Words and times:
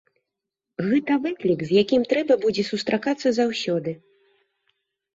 Гэта 0.89 1.17
выклік, 1.25 1.59
з 1.69 1.77
якім 1.83 2.09
трэба 2.15 2.33
будзе 2.47 2.67
сустракацца 2.73 3.37
заўсёды. 3.43 3.99